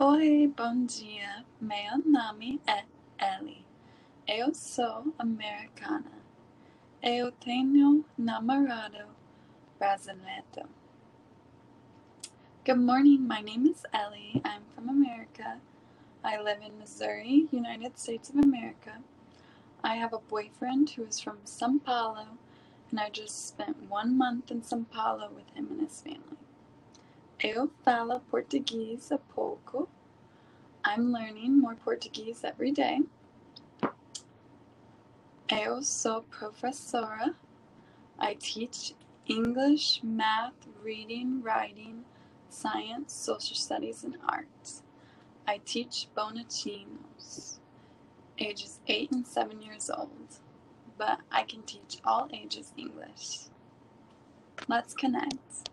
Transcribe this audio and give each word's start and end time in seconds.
Oi, 0.00 0.46
bom 0.56 0.86
dia. 0.86 1.44
Meu 1.60 1.98
nome 2.06 2.60
é 2.68 2.84
Ellie. 3.18 3.64
Eu 4.28 4.54
sou 4.54 5.12
americana. 5.18 6.12
Eu 7.02 7.32
tenho 7.32 8.04
namorado 8.16 9.08
brasileiro. 9.76 10.68
Good 12.64 12.78
morning. 12.78 13.18
My 13.26 13.42
name 13.42 13.68
is 13.68 13.82
Ellie. 13.92 14.40
I'm 14.44 14.62
from 14.72 14.88
America. 14.88 15.60
I 16.22 16.40
live 16.40 16.62
in 16.62 16.78
Missouri, 16.78 17.48
United 17.50 17.98
States 17.98 18.30
of 18.30 18.36
America. 18.38 19.02
I 19.82 19.96
have 19.96 20.14
a 20.14 20.20
boyfriend 20.20 20.90
who 20.90 21.02
is 21.02 21.18
from 21.18 21.38
São 21.44 21.82
Paulo, 21.82 22.38
and 22.92 23.00
I 23.00 23.10
just 23.10 23.48
spent 23.48 23.90
one 23.90 24.16
month 24.16 24.52
in 24.52 24.62
São 24.62 24.88
Paulo 24.88 25.28
with 25.34 25.50
him 25.56 25.66
and 25.72 25.80
his 25.80 26.00
family. 26.00 26.37
Eu 27.40 27.68
falo 27.84 28.18
português 28.22 29.12
a 29.12 29.18
pouco. 29.18 29.88
I'm 30.84 31.12
learning 31.12 31.56
more 31.56 31.76
Portuguese 31.76 32.44
every 32.44 32.72
day. 32.72 33.06
Eu 35.48 35.80
sou 35.84 36.22
professora. 36.22 37.36
I 38.18 38.34
teach 38.34 38.96
English, 39.28 40.02
math, 40.02 40.66
reading, 40.82 41.40
writing, 41.40 42.04
science, 42.50 43.12
social 43.12 43.54
studies, 43.54 44.02
and 44.02 44.18
arts. 44.26 44.82
I 45.46 45.60
teach 45.64 46.08
Bonatinos, 46.16 47.60
ages 48.36 48.80
8 48.88 49.12
and 49.12 49.24
7 49.24 49.62
years 49.62 49.88
old, 49.88 50.40
but 50.96 51.20
I 51.30 51.44
can 51.44 51.62
teach 51.62 52.00
all 52.04 52.28
ages 52.32 52.72
English. 52.76 53.46
Let's 54.66 54.92
connect. 54.92 55.68